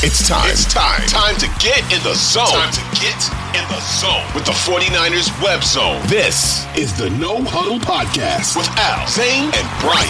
It's 0.00 0.28
time. 0.28 0.48
It's 0.48 0.64
time. 0.72 1.04
Time 1.08 1.34
to 1.38 1.48
get 1.58 1.82
in 1.92 2.00
the 2.04 2.14
zone. 2.14 2.46
Time 2.46 2.72
to 2.72 2.80
get 3.02 3.18
in 3.50 3.66
the 3.66 3.80
zone 3.98 4.22
with 4.32 4.46
the 4.46 4.52
49ers 4.52 5.26
web 5.42 5.64
zone. 5.64 6.00
This 6.06 6.64
is 6.76 6.96
the 6.96 7.10
No 7.10 7.42
Huddle 7.42 7.80
Podcast 7.80 8.56
with 8.56 8.68
Al, 8.78 9.08
Zane, 9.08 9.50
and 9.50 9.66
Brian. 9.82 10.06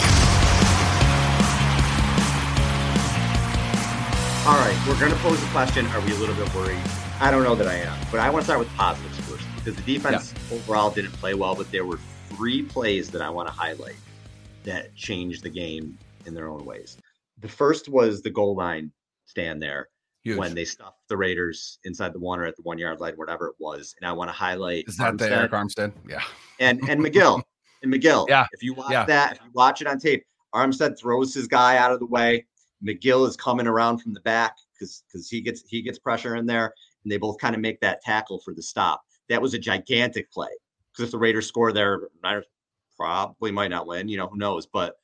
All 4.47 4.61
right, 4.61 4.77
we're 4.87 5.01
going 5.01 5.11
to 5.11 5.19
pose 5.21 5.41
the 5.41 5.51
question 5.53 5.87
Are 5.87 6.03
we 6.03 6.13
a 6.13 6.17
little 6.17 6.35
bit 6.35 6.55
worried? 6.55 6.77
I 7.19 7.31
don't 7.31 7.43
know 7.43 7.55
that 7.55 7.67
I 7.67 7.77
am, 7.77 7.99
but 8.11 8.21
I 8.21 8.29
want 8.29 8.43
to 8.43 8.45
start 8.45 8.59
with 8.59 8.69
positives 8.75 9.19
first 9.21 9.47
because 9.57 9.75
the 9.75 9.91
defense 9.91 10.35
yeah. 10.51 10.57
overall 10.57 10.91
didn't 10.91 11.13
play 11.13 11.33
well, 11.33 11.55
but 11.55 11.73
there 11.73 11.87
were 11.87 11.99
three 12.29 12.63
plays 12.63 13.11
that 13.13 13.23
I 13.23 13.31
want 13.31 13.49
to 13.49 13.55
highlight 13.55 13.97
that 14.65 14.95
changed 14.95 15.45
the 15.45 15.51
game 15.51 15.97
in 16.27 16.35
their 16.35 16.49
own 16.49 16.67
ways. 16.67 16.99
The 17.41 17.49
first 17.49 17.89
was 17.89 18.21
the 18.21 18.29
goal 18.29 18.55
line 18.55 18.93
stand 19.29 19.63
there 19.63 19.89
Huge. 20.25 20.39
when 20.39 20.55
they 20.55 20.65
stuffed 20.65 20.99
the 21.09 21.17
Raiders 21.17 21.79
inside 21.85 22.13
the 22.13 22.19
one 22.19 22.41
or 22.41 22.47
at 22.47 22.57
the 22.57 22.63
one 22.63 22.79
yard 22.79 23.01
line, 23.01 23.15
whatever 23.15 23.49
it 23.49 23.55
was. 23.59 23.95
And 24.01 24.09
I 24.09 24.13
want 24.13 24.29
to 24.29 24.33
highlight 24.33 24.85
is 24.89 24.97
that 24.97 25.15
Armstead, 25.15 25.19
the 25.19 25.29
Arik 25.29 25.51
Armstead? 25.51 25.93
Yeah. 26.09 26.23
And 26.61 26.81
and 26.89 27.01
McGill. 27.01 27.43
and 27.83 27.93
McGill. 27.93 28.29
Yeah. 28.29 28.47
If 28.53 28.63
you 28.63 28.75
watch 28.75 28.91
yeah. 28.91 29.05
that, 29.05 29.37
if 29.37 29.43
you 29.45 29.51
watch 29.55 29.81
it 29.81 29.87
on 29.87 29.99
tape, 29.99 30.25
Armstead 30.55 30.99
throws 30.99 31.35
his 31.35 31.47
guy 31.47 31.77
out 31.77 31.93
of 31.93 32.01
the 32.01 32.07
way. 32.07 32.47
McGill 32.85 33.27
is 33.27 33.37
coming 33.37 33.67
around 33.67 33.99
from 33.99 34.15
the 34.15 34.21
back 34.21 34.57
because 34.75 35.05
because 35.07 35.29
he 35.29 35.41
gets 35.41 35.63
he 35.69 35.83
gets 35.83 35.99
pressure 35.99 36.37
in 36.37 36.47
there, 36.47 36.73
and 37.03 37.13
they 37.13 37.17
both 37.17 37.39
kind 37.39 37.55
of 37.55 37.61
make 37.61 37.81
that 37.81 38.01
tackle 38.03 38.41
for 38.41 38.55
the 38.55 38.63
stop. 38.63 39.03
That 39.29 39.43
was 39.43 39.55
a 39.55 39.59
gigantic 39.59 40.31
play 40.31 40.49
because 40.93 41.09
if 41.09 41.13
the 41.13 41.19
Raiders 41.19 41.47
score 41.47 41.73
there, 41.73 42.09
Niners 42.23 42.47
probably 42.97 43.51
might 43.51 43.71
not 43.71 43.87
win. 43.87 44.09
You 44.09 44.17
know 44.17 44.29
who 44.29 44.39
knows, 44.39 44.67
but 44.67 44.97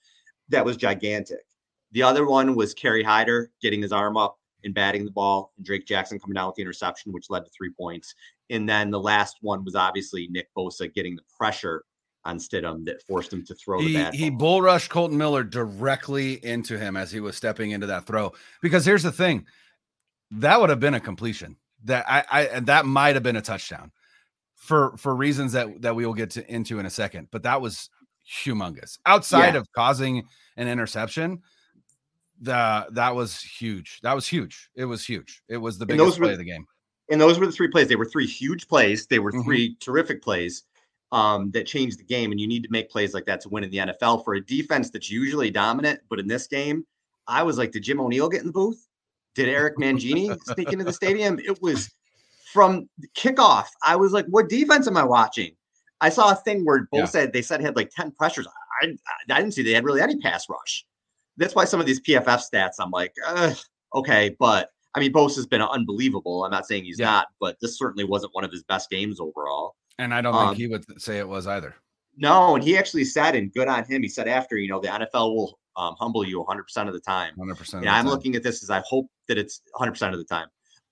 that 0.48 0.64
was 0.64 0.76
gigantic. 0.76 1.44
The 1.94 2.02
other 2.02 2.26
one 2.26 2.54
was 2.54 2.74
Kerry 2.74 3.02
Hyder 3.02 3.50
getting 3.62 3.80
his 3.80 3.92
arm 3.92 4.16
up 4.16 4.38
and 4.64 4.74
batting 4.74 5.04
the 5.04 5.10
ball, 5.10 5.52
and 5.56 5.64
Drake 5.64 5.86
Jackson 5.86 6.18
coming 6.18 6.34
down 6.34 6.48
with 6.48 6.56
the 6.56 6.62
interception, 6.62 7.12
which 7.12 7.30
led 7.30 7.44
to 7.44 7.50
three 7.56 7.70
points. 7.70 8.14
And 8.50 8.68
then 8.68 8.90
the 8.90 9.00
last 9.00 9.38
one 9.40 9.64
was 9.64 9.74
obviously 9.74 10.26
Nick 10.28 10.48
Bosa 10.56 10.92
getting 10.92 11.16
the 11.16 11.22
pressure 11.38 11.84
on 12.24 12.38
Stidham 12.38 12.84
that 12.86 13.02
forced 13.02 13.32
him 13.32 13.44
to 13.44 13.54
throw 13.54 13.80
he, 13.80 13.88
the 13.88 13.94
bad 13.94 14.14
He 14.14 14.30
bull 14.30 14.62
rushed 14.62 14.90
Kolton 14.90 15.16
Miller 15.16 15.44
directly 15.44 16.44
into 16.44 16.78
him 16.78 16.96
as 16.96 17.12
he 17.12 17.20
was 17.20 17.36
stepping 17.36 17.70
into 17.70 17.86
that 17.86 18.06
throw. 18.06 18.32
Because 18.60 18.84
here's 18.84 19.02
the 19.02 19.12
thing, 19.12 19.46
that 20.32 20.60
would 20.60 20.70
have 20.70 20.80
been 20.80 20.94
a 20.94 21.00
completion. 21.00 21.56
That 21.84 22.06
I, 22.08 22.24
I 22.30 22.60
that 22.60 22.86
might 22.86 23.14
have 23.14 23.22
been 23.22 23.36
a 23.36 23.42
touchdown 23.42 23.92
for 24.56 24.96
for 24.96 25.14
reasons 25.14 25.52
that 25.52 25.82
that 25.82 25.94
we 25.94 26.06
will 26.06 26.14
get 26.14 26.30
to, 26.30 26.52
into 26.52 26.78
in 26.78 26.86
a 26.86 26.90
second. 26.90 27.28
But 27.30 27.42
that 27.42 27.60
was 27.60 27.90
humongous. 28.26 28.98
Outside 29.04 29.52
yeah. 29.52 29.60
of 29.60 29.70
causing 29.72 30.24
an 30.56 30.66
interception, 30.66 31.42
the 32.40 32.86
that 32.90 33.14
was 33.14 33.40
huge. 33.40 34.00
That 34.02 34.14
was 34.14 34.26
huge. 34.26 34.68
It 34.74 34.84
was 34.84 35.04
huge. 35.04 35.42
It 35.48 35.56
was 35.56 35.78
the 35.78 35.86
biggest 35.86 36.18
play 36.18 36.28
were, 36.28 36.32
of 36.32 36.38
the 36.38 36.44
game. 36.44 36.66
And 37.10 37.20
those 37.20 37.38
were 37.38 37.46
the 37.46 37.52
three 37.52 37.68
plays. 37.68 37.88
They 37.88 37.96
were 37.96 38.04
three 38.04 38.26
huge 38.26 38.66
plays. 38.68 39.06
They 39.06 39.18
were 39.18 39.32
mm-hmm. 39.32 39.44
3 39.44 39.76
terrific 39.80 40.22
plays 40.22 40.64
um, 41.12 41.50
that 41.52 41.66
changed 41.66 41.98
the 41.98 42.04
game. 42.04 42.30
And 42.30 42.40
you 42.40 42.46
need 42.46 42.62
to 42.64 42.70
make 42.70 42.90
plays 42.90 43.14
like 43.14 43.26
that 43.26 43.40
to 43.42 43.48
win 43.48 43.64
in 43.64 43.70
the 43.70 43.78
NFL 43.78 44.24
for 44.24 44.34
a 44.34 44.40
defense 44.40 44.90
that's 44.90 45.10
usually 45.10 45.50
dominant. 45.50 46.00
But 46.08 46.18
in 46.18 46.26
this 46.26 46.46
game, 46.46 46.86
I 47.26 47.42
was 47.42 47.58
like, 47.58 47.72
did 47.72 47.82
Jim 47.82 48.00
O'Neill 48.00 48.28
get 48.28 48.40
in 48.40 48.46
the 48.46 48.52
booth? 48.52 48.86
Did 49.34 49.48
Eric 49.50 49.76
Mangini 49.76 50.36
sneak 50.44 50.72
into 50.72 50.84
the 50.84 50.92
stadium? 50.92 51.38
It 51.38 51.60
was 51.60 51.90
from 52.52 52.88
kickoff. 53.16 53.66
I 53.86 53.96
was 53.96 54.12
like, 54.12 54.26
what 54.26 54.48
defense 54.48 54.86
am 54.86 54.96
I 54.96 55.04
watching? 55.04 55.54
I 56.00 56.08
saw 56.08 56.32
a 56.32 56.36
thing 56.36 56.64
where 56.64 56.88
both 56.90 57.00
yeah. 57.00 57.06
said 57.06 57.32
they 57.32 57.42
said 57.42 57.60
had 57.60 57.76
like 57.76 57.90
10 57.90 58.12
pressures. 58.12 58.46
I, 58.82 58.96
I 59.30 59.40
didn't 59.40 59.52
see 59.52 59.62
they 59.62 59.72
had 59.72 59.84
really 59.84 60.00
any 60.00 60.18
pass 60.20 60.48
rush 60.48 60.84
that's 61.36 61.54
why 61.54 61.64
some 61.64 61.80
of 61.80 61.86
these 61.86 62.00
PFF 62.00 62.42
stats, 62.52 62.74
I'm 62.78 62.90
like, 62.90 63.14
okay, 63.94 64.36
but 64.38 64.70
I 64.94 65.00
mean, 65.00 65.12
Bose 65.12 65.34
has 65.36 65.46
been 65.46 65.62
unbelievable. 65.62 66.44
I'm 66.44 66.50
not 66.50 66.66
saying 66.66 66.84
he's 66.84 66.98
yeah. 66.98 67.06
not, 67.06 67.28
but 67.40 67.56
this 67.60 67.78
certainly 67.78 68.04
wasn't 68.04 68.34
one 68.34 68.44
of 68.44 68.52
his 68.52 68.62
best 68.62 68.90
games 68.90 69.18
overall. 69.20 69.74
And 69.98 70.14
I 70.14 70.20
don't 70.20 70.34
um, 70.34 70.48
think 70.48 70.58
he 70.58 70.68
would 70.68 70.84
say 71.00 71.18
it 71.18 71.28
was 71.28 71.46
either. 71.46 71.74
No, 72.16 72.54
and 72.54 72.62
he 72.62 72.78
actually 72.78 73.04
said, 73.04 73.34
and 73.34 73.52
good 73.52 73.68
on 73.68 73.84
him. 73.84 74.02
He 74.02 74.08
said 74.08 74.28
after, 74.28 74.56
you 74.56 74.68
know, 74.68 74.80
the 74.80 74.88
NFL 74.88 75.34
will 75.34 75.58
um, 75.76 75.96
humble 75.98 76.24
you 76.24 76.38
100 76.38 76.62
percent 76.62 76.88
of 76.88 76.94
the 76.94 77.00
time. 77.00 77.32
100 77.36 77.58
percent. 77.58 77.84
Yeah, 77.84 77.94
I'm 77.94 78.06
looking 78.06 78.36
at 78.36 78.42
this 78.42 78.62
as 78.62 78.70
I 78.70 78.82
hope 78.86 79.06
that 79.28 79.36
it's 79.36 79.62
100 79.72 79.92
percent 79.92 80.14
of 80.14 80.20
the 80.20 80.24
time. 80.24 80.46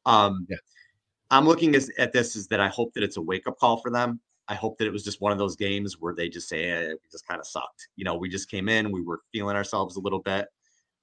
Um, 0.04 0.46
yeah. 0.50 0.56
I'm 1.30 1.46
looking 1.46 1.74
as, 1.76 1.90
at 1.98 2.12
this 2.12 2.36
as 2.36 2.48
that 2.48 2.60
I 2.60 2.68
hope 2.68 2.92
that 2.94 3.02
it's 3.02 3.16
a 3.16 3.22
wake 3.22 3.46
up 3.46 3.58
call 3.58 3.78
for 3.78 3.90
them. 3.90 4.20
I 4.52 4.54
hope 4.54 4.76
that 4.76 4.86
it 4.86 4.92
was 4.92 5.02
just 5.02 5.22
one 5.22 5.32
of 5.32 5.38
those 5.38 5.56
games 5.56 5.96
where 5.98 6.14
they 6.14 6.28
just 6.28 6.46
say 6.46 6.68
eh, 6.68 6.88
we 6.90 7.08
just 7.10 7.26
kind 7.26 7.40
of 7.40 7.46
sucked. 7.46 7.88
You 7.96 8.04
know, 8.04 8.16
we 8.16 8.28
just 8.28 8.50
came 8.50 8.68
in, 8.68 8.92
we 8.92 9.00
were 9.00 9.20
feeling 9.32 9.56
ourselves 9.56 9.96
a 9.96 10.00
little 10.00 10.18
bit. 10.18 10.46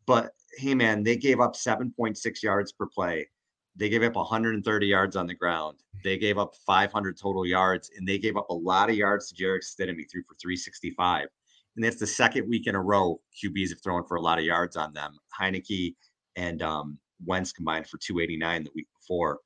But 0.05 0.33
hey, 0.55 0.75
man, 0.75 1.01
they 1.01 1.17
gave 1.17 1.39
up 1.39 1.55
7.6 1.55 2.43
yards 2.43 2.71
per 2.71 2.85
play. 2.85 3.27
They 3.75 3.89
gave 3.89 4.03
up 4.03 4.15
130 4.15 4.85
yards 4.85 5.15
on 5.15 5.25
the 5.25 5.33
ground. 5.33 5.79
They 6.03 6.15
gave 6.15 6.37
up 6.37 6.53
500 6.67 7.17
total 7.17 7.43
yards, 7.43 7.89
and 7.97 8.07
they 8.07 8.19
gave 8.19 8.37
up 8.37 8.47
a 8.51 8.53
lot 8.53 8.91
of 8.91 8.95
yards 8.95 9.29
to 9.29 9.35
Jarrett 9.35 9.63
Stidham. 9.63 9.97
Threw 10.11 10.21
for 10.21 10.35
365. 10.39 11.27
And 11.75 11.83
that's 11.83 11.97
the 11.97 12.05
second 12.05 12.47
week 12.47 12.67
in 12.67 12.75
a 12.75 12.81
row 12.81 13.19
QBs 13.43 13.69
have 13.69 13.81
thrown 13.81 14.03
for 14.05 14.17
a 14.17 14.21
lot 14.21 14.37
of 14.37 14.45
yards 14.45 14.75
on 14.75 14.93
them. 14.93 15.17
Heinicke 15.41 15.95
and 16.35 16.61
um, 16.61 16.99
Wentz 17.25 17.51
combined 17.51 17.87
for 17.87 17.97
289 17.97 18.65
the 18.65 18.71
week 18.75 18.87
before. 18.99 19.39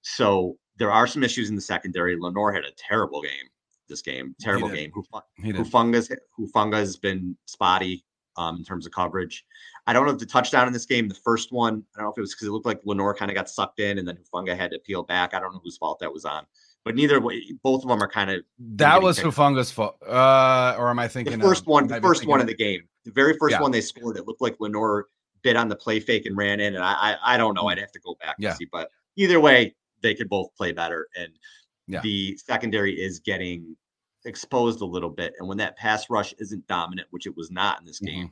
So 0.00 0.56
there 0.80 0.90
are 0.90 1.06
some 1.06 1.22
issues 1.22 1.50
in 1.50 1.54
the 1.54 1.60
secondary. 1.60 2.18
Lenoir 2.18 2.52
had 2.52 2.64
a 2.64 2.72
terrible 2.76 3.22
game 3.22 3.46
this 3.90 4.00
game, 4.00 4.34
terrible 4.40 4.68
game. 4.68 4.90
Hufanga, 4.92 6.16
Hufanga 6.38 6.76
has 6.76 6.96
been 6.96 7.36
spotty 7.44 8.04
um, 8.36 8.56
in 8.56 8.64
terms 8.64 8.86
of 8.86 8.92
coverage. 8.92 9.44
I 9.86 9.92
don't 9.92 10.06
know 10.06 10.12
if 10.12 10.18
the 10.18 10.26
touchdown 10.26 10.66
in 10.66 10.72
this 10.72 10.86
game, 10.86 11.08
the 11.08 11.14
first 11.14 11.52
one, 11.52 11.82
I 11.94 11.98
don't 11.98 12.06
know 12.06 12.12
if 12.12 12.18
it 12.18 12.22
was 12.22 12.34
because 12.34 12.48
it 12.48 12.52
looked 12.52 12.66
like 12.66 12.80
Lenoir 12.84 13.14
kind 13.14 13.30
of 13.30 13.34
got 13.34 13.50
sucked 13.50 13.80
in 13.80 13.98
and 13.98 14.08
then 14.08 14.16
Hufanga 14.16 14.56
had 14.56 14.70
to 14.70 14.78
peel 14.78 15.02
back. 15.02 15.34
I 15.34 15.40
don't 15.40 15.52
know 15.52 15.60
whose 15.62 15.76
fault 15.76 15.98
that 15.98 16.12
was 16.12 16.24
on. 16.24 16.46
But 16.84 16.94
neither 16.94 17.20
way, 17.20 17.42
both 17.62 17.82
of 17.82 17.90
them 17.90 18.02
are 18.02 18.08
kind 18.08 18.30
of 18.30 18.42
that 18.76 19.02
was 19.02 19.18
Hufanga's 19.18 19.70
fault. 19.70 19.96
Uh, 20.02 20.76
or 20.78 20.88
am 20.88 20.98
I 20.98 21.08
thinking 21.08 21.38
the 21.38 21.44
first 21.44 21.66
one? 21.66 21.86
The 21.86 22.00
first 22.00 22.26
one 22.26 22.40
of 22.40 22.46
the 22.46 22.54
game, 22.54 22.82
the 23.04 23.10
very 23.10 23.36
first 23.38 23.52
yeah. 23.52 23.60
one 23.60 23.70
they 23.70 23.82
scored, 23.82 24.16
it 24.16 24.26
looked 24.26 24.40
like 24.40 24.56
Lenoir 24.60 25.08
bit 25.42 25.56
on 25.56 25.68
the 25.68 25.76
play 25.76 26.00
fake 26.00 26.24
and 26.24 26.36
ran 26.38 26.58
in. 26.58 26.74
And 26.74 26.82
I, 26.82 26.92
I, 26.92 27.34
I 27.34 27.36
don't 27.36 27.54
know. 27.54 27.64
Mm. 27.64 27.72
I'd 27.72 27.78
have 27.80 27.92
to 27.92 28.00
go 28.00 28.16
back 28.20 28.36
yeah. 28.38 28.54
see. 28.54 28.66
But 28.70 28.90
either 29.16 29.40
way, 29.40 29.74
they 30.02 30.14
could 30.14 30.28
both 30.28 30.54
play 30.56 30.72
better. 30.72 31.08
And 31.16 31.32
yeah. 31.86 32.00
the 32.02 32.36
secondary 32.36 32.94
is 32.94 33.20
getting 33.20 33.76
exposed 34.24 34.80
a 34.80 34.86
little 34.86 35.10
bit. 35.10 35.34
And 35.38 35.48
when 35.48 35.58
that 35.58 35.76
pass 35.76 36.10
rush 36.10 36.34
isn't 36.38 36.66
dominant, 36.66 37.08
which 37.10 37.26
it 37.26 37.36
was 37.36 37.50
not 37.50 37.80
in 37.80 37.86
this 37.86 38.00
mm-hmm. 38.00 38.20
game, 38.20 38.30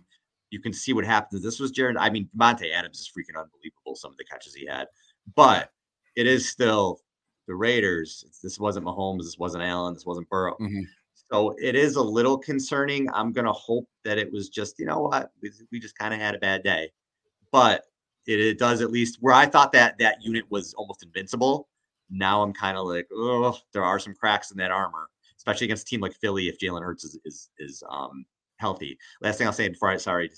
you 0.50 0.60
can 0.60 0.72
see 0.72 0.92
what 0.92 1.04
happens. 1.04 1.42
This 1.42 1.60
was 1.60 1.70
Jared. 1.70 1.96
I 1.96 2.10
mean, 2.10 2.28
Monte 2.34 2.70
Adams 2.72 3.00
is 3.00 3.08
freaking 3.08 3.38
unbelievable. 3.38 3.94
Some 3.94 4.10
of 4.10 4.16
the 4.16 4.24
catches 4.24 4.54
he 4.54 4.66
had, 4.66 4.86
but 5.34 5.70
it 6.16 6.26
is 6.26 6.48
still 6.48 7.00
the 7.46 7.54
Raiders. 7.54 8.24
This 8.42 8.58
wasn't 8.58 8.86
Mahomes. 8.86 9.24
This 9.24 9.38
wasn't 9.38 9.64
Allen. 9.64 9.94
This 9.94 10.06
wasn't 10.06 10.28
Burrow. 10.28 10.56
Mm-hmm. 10.60 10.82
So 11.30 11.54
it 11.60 11.74
is 11.74 11.96
a 11.96 12.02
little 12.02 12.38
concerning. 12.38 13.08
I'm 13.12 13.32
gonna 13.32 13.52
hope 13.52 13.86
that 14.04 14.16
it 14.16 14.32
was 14.32 14.48
just, 14.48 14.78
you 14.78 14.86
know 14.86 15.00
what, 15.00 15.30
we, 15.42 15.50
we 15.70 15.78
just 15.78 15.98
kind 15.98 16.14
of 16.14 16.20
had 16.20 16.34
a 16.34 16.38
bad 16.38 16.62
day, 16.62 16.90
but 17.52 17.84
it, 18.28 18.38
it, 18.38 18.58
does 18.58 18.82
at 18.82 18.90
least 18.90 19.18
where 19.20 19.34
I 19.34 19.46
thought 19.46 19.72
that 19.72 19.98
that 19.98 20.22
unit 20.22 20.44
was 20.50 20.74
almost 20.74 21.02
invincible. 21.02 21.68
Now 22.10 22.42
I'm 22.42 22.52
kind 22.52 22.76
of 22.76 22.86
like, 22.86 23.08
oh, 23.12 23.58
there 23.72 23.84
are 23.84 23.98
some 23.98 24.14
cracks 24.14 24.50
in 24.50 24.58
that 24.58 24.70
armor, 24.70 25.08
especially 25.36 25.64
against 25.66 25.86
a 25.86 25.90
team 25.90 26.00
like 26.00 26.14
Philly 26.14 26.48
if 26.48 26.58
Jalen 26.58 26.82
Hurts 26.82 27.04
is 27.04 27.18
is, 27.24 27.50
is 27.58 27.82
um, 27.90 28.24
healthy. 28.58 28.98
Last 29.20 29.38
thing 29.38 29.46
I'll 29.46 29.52
say 29.52 29.68
before 29.68 29.90
I 29.90 29.96
sorry, 29.96 30.30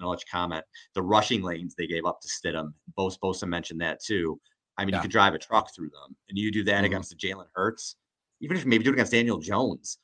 I'll 0.00 0.10
let 0.10 0.20
you 0.20 0.26
comment. 0.30 0.64
The 0.94 1.02
rushing 1.02 1.42
lanes 1.42 1.74
they 1.74 1.86
gave 1.86 2.06
up 2.06 2.20
to 2.22 2.28
Stidham. 2.28 2.72
Both 2.96 3.20
Bosa 3.20 3.46
mentioned 3.46 3.80
that 3.82 4.02
too. 4.02 4.40
I 4.76 4.84
mean, 4.84 4.92
yeah. 4.92 4.98
you 4.98 5.02
could 5.02 5.12
drive 5.12 5.34
a 5.34 5.38
truck 5.38 5.72
through 5.74 5.90
them, 5.90 6.16
and 6.28 6.36
you 6.38 6.50
do 6.50 6.64
that 6.64 6.76
mm-hmm. 6.76 6.86
against 6.86 7.10
the 7.10 7.16
Jalen 7.16 7.46
Hurts, 7.54 7.96
even 8.40 8.56
if 8.56 8.66
maybe 8.66 8.84
do 8.84 8.90
it 8.90 8.94
against 8.94 9.12
Daniel 9.12 9.38
Jones. 9.38 9.98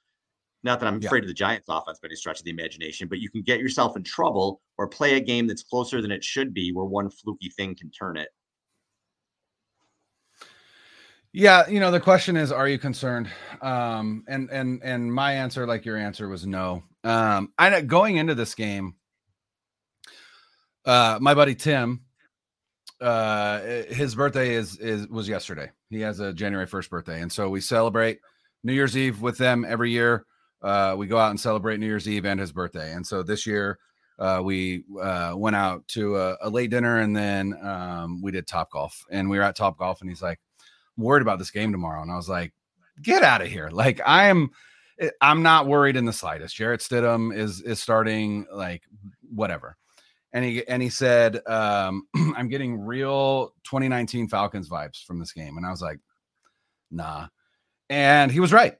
Not 0.62 0.80
that 0.80 0.86
I'm 0.86 1.00
yeah. 1.00 1.08
afraid 1.08 1.24
of 1.24 1.28
the 1.28 1.34
Giants' 1.34 1.66
offense 1.68 1.98
by 2.00 2.06
any 2.08 2.16
stretch 2.16 2.38
of 2.38 2.44
the 2.44 2.50
imagination, 2.50 3.08
but 3.08 3.18
you 3.18 3.30
can 3.30 3.42
get 3.42 3.60
yourself 3.60 3.96
in 3.96 4.02
trouble 4.02 4.60
or 4.76 4.86
play 4.86 5.16
a 5.16 5.20
game 5.20 5.46
that's 5.46 5.62
closer 5.62 6.02
than 6.02 6.10
it 6.10 6.22
should 6.22 6.52
be, 6.52 6.72
where 6.72 6.84
one 6.84 7.08
fluky 7.08 7.48
thing 7.48 7.74
can 7.74 7.90
turn 7.90 8.16
it. 8.16 8.28
Yeah, 11.32 11.68
you 11.68 11.78
know, 11.78 11.90
the 11.90 12.00
question 12.00 12.36
is, 12.36 12.50
are 12.50 12.68
you 12.68 12.78
concerned? 12.78 13.28
Um, 13.62 14.24
and 14.26 14.50
and 14.50 14.82
and 14.82 15.12
my 15.14 15.32
answer, 15.32 15.66
like 15.66 15.84
your 15.84 15.96
answer, 15.96 16.28
was 16.28 16.44
no. 16.44 16.82
Um, 17.04 17.52
I 17.56 17.80
going 17.82 18.16
into 18.16 18.34
this 18.34 18.54
game, 18.54 18.96
uh, 20.84 21.18
my 21.20 21.34
buddy 21.34 21.54
Tim, 21.54 22.02
uh, 23.00 23.60
his 23.88 24.16
birthday 24.16 24.54
is 24.54 24.76
is 24.78 25.06
was 25.06 25.28
yesterday. 25.28 25.70
He 25.88 26.00
has 26.00 26.18
a 26.18 26.32
January 26.32 26.66
first 26.66 26.90
birthday, 26.90 27.22
and 27.22 27.30
so 27.30 27.48
we 27.48 27.60
celebrate 27.60 28.18
New 28.64 28.72
Year's 28.72 28.96
Eve 28.96 29.22
with 29.22 29.38
them 29.38 29.64
every 29.66 29.92
year. 29.92 30.26
Uh, 30.62 30.94
we 30.96 31.06
go 31.06 31.18
out 31.18 31.30
and 31.30 31.40
celebrate 31.40 31.80
New 31.80 31.86
Year's 31.86 32.08
Eve 32.08 32.26
and 32.26 32.38
his 32.38 32.52
birthday, 32.52 32.92
and 32.92 33.06
so 33.06 33.22
this 33.22 33.46
year 33.46 33.78
uh, 34.20 34.40
we 34.44 34.84
uh, 35.00 35.32
went 35.34 35.56
out 35.56 35.86
to 35.88 36.16
a, 36.16 36.36
a, 36.42 36.50
late 36.50 36.70
dinner, 36.70 37.00
and 37.00 37.16
then 37.16 37.58
um, 37.64 38.20
we 38.20 38.30
did 38.30 38.46
Top 38.46 38.70
Golf, 38.70 39.04
and 39.10 39.30
we 39.30 39.38
were 39.38 39.44
at 39.44 39.56
Top 39.56 39.78
Golf, 39.78 40.02
and 40.02 40.10
he's 40.10 40.20
like 40.20 40.38
worried 40.98 41.22
about 41.22 41.38
this 41.38 41.50
game 41.50 41.72
tomorrow. 41.72 42.02
And 42.02 42.12
I 42.12 42.16
was 42.16 42.28
like, 42.28 42.52
get 43.02 43.22
out 43.22 43.40
of 43.40 43.48
here. 43.48 43.70
Like 43.72 44.00
I'm 44.04 44.50
eh, 45.00 45.10
I'm 45.22 45.42
not 45.42 45.66
worried 45.66 45.96
in 45.96 46.04
the 46.04 46.12
slightest. 46.12 46.54
Jarrett 46.54 46.80
Stidham 46.80 47.34
is 47.34 47.62
is 47.62 47.80
starting 47.80 48.46
like 48.52 48.82
whatever. 49.34 49.76
and 50.32 50.44
he 50.44 50.66
and 50.68 50.82
he 50.82 50.90
said, 50.90 51.40
um, 51.46 52.06
"I'm 52.36 52.48
getting 52.48 52.78
real 52.78 53.54
2019 53.64 54.28
Falcons 54.28 54.68
vibes 54.68 55.02
from 55.04 55.18
this 55.18 55.32
game," 55.32 55.56
and 55.56 55.66
I 55.66 55.70
was 55.70 55.80
like, 55.82 55.98
"Nah," 56.90 57.28
and 57.88 58.30
he 58.30 58.40
was 58.40 58.52
right. 58.52 58.76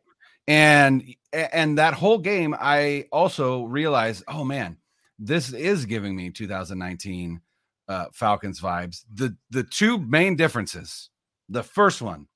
And 0.51 1.05
and 1.33 1.79
that 1.79 1.95
whole 1.95 2.19
game, 2.19 2.57
I 2.59 3.05
also 3.13 3.67
realized, 3.67 4.25
oh 4.27 4.43
man, 4.43 4.79
this 5.17 5.53
is 5.53 5.87
giving 5.87 6.17
me 6.17 6.31
2019 6.31 7.41
uh, 7.87 8.07
Falcons 8.13 8.61
vibes. 8.61 9.05
The 9.15 9.37
the 9.51 9.63
two 9.63 9.99
main 9.99 10.35
differences. 10.35 11.09
The 11.49 11.63
first 11.63 12.03
one, 12.03 12.27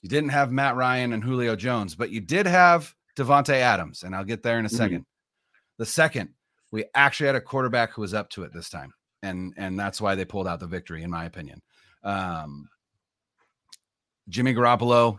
you 0.00 0.08
didn't 0.08 0.30
have 0.30 0.50
Matt 0.50 0.76
Ryan 0.76 1.12
and 1.12 1.22
Julio 1.22 1.54
Jones, 1.54 1.94
but 1.94 2.08
you 2.08 2.22
did 2.22 2.46
have 2.46 2.94
Davante 3.14 3.56
Adams, 3.56 4.04
and 4.04 4.16
I'll 4.16 4.24
get 4.24 4.42
there 4.42 4.58
in 4.58 4.64
a 4.64 4.70
2nd 4.70 4.88
mm-hmm. 4.88 5.02
The 5.76 5.86
second, 5.86 6.30
we 6.70 6.86
actually 6.94 7.26
had 7.26 7.36
a 7.36 7.42
quarterback 7.42 7.92
who 7.92 8.00
was 8.00 8.14
up 8.14 8.30
to 8.30 8.44
it 8.44 8.54
this 8.54 8.70
time, 8.70 8.94
and 9.22 9.52
and 9.58 9.78
that's 9.78 10.00
why 10.00 10.14
they 10.14 10.24
pulled 10.24 10.48
out 10.48 10.60
the 10.60 10.66
victory, 10.66 11.02
in 11.02 11.10
my 11.10 11.26
opinion. 11.26 11.60
Um, 12.02 12.70
Jimmy 14.30 14.54
Garoppolo, 14.54 15.18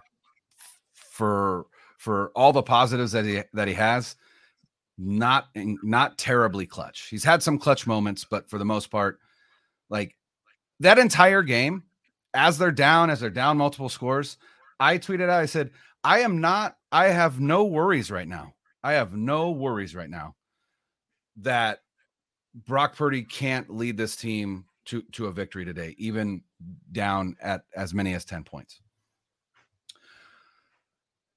for 1.11 1.67
for 1.99 2.31
all 2.33 2.53
the 2.53 2.63
positives 2.63 3.11
that 3.11 3.25
he 3.25 3.43
that 3.53 3.67
he 3.67 3.73
has, 3.75 4.15
not 4.97 5.49
not 5.55 6.17
terribly 6.17 6.65
clutch. 6.65 7.07
He's 7.09 7.25
had 7.25 7.43
some 7.43 7.59
clutch 7.59 7.85
moments, 7.85 8.25
but 8.25 8.49
for 8.49 8.57
the 8.57 8.65
most 8.65 8.89
part, 8.89 9.19
like 9.89 10.15
that 10.79 10.97
entire 10.97 11.43
game, 11.43 11.83
as 12.33 12.57
they're 12.57 12.71
down, 12.71 13.09
as 13.09 13.19
they're 13.19 13.29
down 13.29 13.57
multiple 13.57 13.89
scores, 13.89 14.37
I 14.79 14.97
tweeted 14.97 15.29
out, 15.29 15.41
I 15.41 15.45
said, 15.45 15.71
I 16.05 16.19
am 16.21 16.39
not, 16.39 16.77
I 16.91 17.07
have 17.07 17.41
no 17.41 17.65
worries 17.65 18.09
right 18.09 18.27
now. 18.27 18.53
I 18.81 18.93
have 18.93 19.13
no 19.13 19.51
worries 19.51 19.93
right 19.93 20.09
now 20.09 20.35
that 21.41 21.79
Brock 22.65 22.95
Purdy 22.95 23.23
can't 23.23 23.69
lead 23.69 23.97
this 23.97 24.15
team 24.15 24.65
to, 24.85 25.01
to 25.11 25.25
a 25.25 25.31
victory 25.33 25.65
today, 25.65 25.95
even 25.97 26.43
down 26.93 27.35
at 27.41 27.63
as 27.75 27.93
many 27.93 28.13
as 28.13 28.23
10 28.23 28.45
points. 28.45 28.79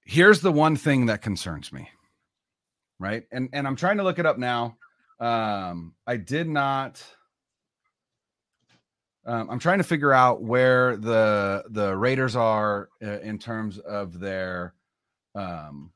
Here's 0.04 0.40
the 0.40 0.52
one 0.52 0.76
thing 0.76 1.06
that 1.06 1.22
concerns 1.22 1.72
me, 1.72 1.88
right? 2.99 3.25
And 3.32 3.49
and 3.52 3.66
I'm 3.66 3.76
trying 3.76 3.99
to 3.99 4.02
look 4.02 4.19
it 4.19 4.26
up 4.26 4.38
now. 4.38 4.76
Um, 5.20 5.94
I 6.06 6.16
did 6.16 6.49
not 6.49 7.02
um, 9.25 9.49
I'm 9.50 9.58
trying 9.58 9.78
to 9.78 9.84
figure 9.84 10.12
out 10.12 10.43
where 10.43 10.96
the 10.96 11.64
the 11.70 11.96
Raiders 11.96 12.34
are 12.34 12.88
uh, 13.02 13.20
in 13.20 13.38
terms 13.38 13.78
of 13.78 14.19
their 14.19 14.75
um, 15.34 15.93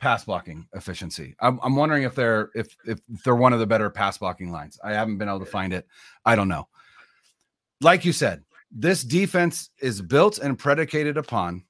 pass 0.00 0.24
blocking 0.24 0.66
efficiency. 0.74 1.36
I'm, 1.40 1.60
I'm 1.62 1.76
wondering 1.76 2.04
if 2.04 2.14
they're 2.14 2.50
if 2.54 2.74
if 2.86 2.98
they're 3.24 3.36
one 3.36 3.52
of 3.52 3.58
the 3.58 3.66
better 3.66 3.90
pass 3.90 4.16
blocking 4.16 4.50
lines. 4.50 4.78
I 4.82 4.94
haven't 4.94 5.18
been 5.18 5.28
able 5.28 5.40
to 5.40 5.46
find 5.46 5.74
it. 5.74 5.86
I 6.24 6.34
don't 6.34 6.48
know. 6.48 6.68
Like 7.82 8.06
you 8.06 8.12
said, 8.12 8.42
this 8.70 9.04
defense 9.04 9.68
is 9.80 10.00
built 10.00 10.38
and 10.38 10.58
predicated 10.58 11.18
upon 11.18 11.62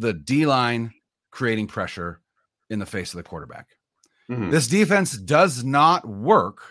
the 0.00 0.12
D 0.12 0.46
line 0.46 0.92
creating 1.30 1.66
pressure 1.66 2.20
in 2.70 2.78
the 2.78 2.86
face 2.86 3.12
of 3.12 3.18
the 3.18 3.22
quarterback. 3.22 3.68
Mm-hmm. 4.30 4.50
This 4.50 4.68
defense 4.68 5.12
does 5.12 5.64
not 5.64 6.06
work 6.06 6.62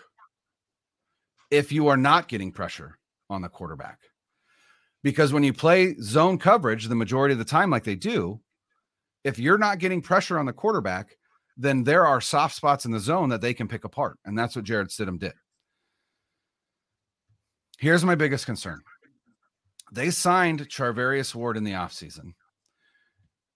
if 1.50 1.72
you 1.72 1.88
are 1.88 1.96
not 1.96 2.28
getting 2.28 2.52
pressure 2.52 2.98
on 3.28 3.42
the 3.42 3.48
quarterback. 3.48 3.98
Because 5.02 5.32
when 5.32 5.44
you 5.44 5.52
play 5.52 5.94
zone 6.00 6.38
coverage 6.38 6.86
the 6.86 6.94
majority 6.94 7.32
of 7.32 7.38
the 7.38 7.44
time, 7.44 7.70
like 7.70 7.84
they 7.84 7.94
do, 7.94 8.40
if 9.24 9.38
you're 9.38 9.58
not 9.58 9.78
getting 9.78 10.02
pressure 10.02 10.38
on 10.38 10.46
the 10.46 10.52
quarterback, 10.52 11.16
then 11.56 11.84
there 11.84 12.06
are 12.06 12.20
soft 12.20 12.54
spots 12.54 12.84
in 12.84 12.90
the 12.90 13.00
zone 13.00 13.28
that 13.30 13.40
they 13.40 13.54
can 13.54 13.68
pick 13.68 13.84
apart. 13.84 14.18
And 14.24 14.38
that's 14.38 14.56
what 14.56 14.64
Jarrett 14.64 14.88
Stidham 14.88 15.18
did. 15.18 15.32
Here's 17.78 18.04
my 18.04 18.14
biggest 18.14 18.46
concern 18.46 18.82
they 19.92 20.10
signed 20.10 20.68
Charvarius 20.68 21.34
Ward 21.34 21.56
in 21.56 21.64
the 21.64 21.72
offseason. 21.72 22.34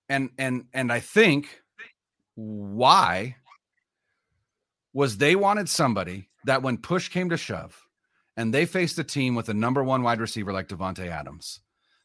And 0.08 0.30
and 0.38 0.66
and 0.72 0.92
I 0.92 1.00
think 1.00 1.62
why 2.34 3.36
was 4.92 5.16
they 5.16 5.34
wanted 5.34 5.68
somebody 5.68 6.28
that 6.44 6.62
when 6.62 6.78
push 6.78 7.08
came 7.08 7.30
to 7.30 7.36
shove 7.36 7.80
and 8.36 8.52
they 8.52 8.66
faced 8.66 8.98
a 8.98 9.04
team 9.04 9.34
with 9.34 9.48
a 9.48 9.54
number 9.54 9.82
one 9.82 10.02
wide 10.02 10.20
receiver 10.20 10.52
like 10.52 10.68
Davante 10.68 11.08
Adams, 11.08 11.60